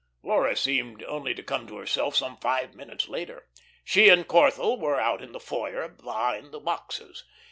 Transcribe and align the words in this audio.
Laura 0.23 0.55
seemed 0.55 1.03
only 1.03 1.35
to 1.35 1.43
come 1.43 1.67
to 1.67 1.77
herself 1.77 2.15
some 2.15 2.35
five 2.37 2.73
minutes 2.73 3.07
later. 3.07 3.47
She 3.83 4.09
and 4.09 4.27
Corthell 4.27 4.79
were 4.79 4.99
out 4.99 5.21
in 5.21 5.31
the 5.31 5.39
foyer 5.39 5.87
behind 5.89 6.51
the 6.51 6.59
boxes. 6.59 7.23